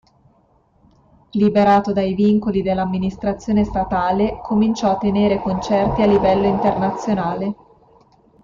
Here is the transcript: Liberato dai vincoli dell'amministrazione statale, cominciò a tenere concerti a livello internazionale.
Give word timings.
Liberato 1.33 1.93
dai 1.93 2.15
vincoli 2.15 2.63
dell'amministrazione 2.63 3.63
statale, 3.63 4.39
cominciò 4.41 4.89
a 4.93 4.97
tenere 4.97 5.39
concerti 5.39 6.01
a 6.01 6.07
livello 6.07 6.47
internazionale. 6.47 7.55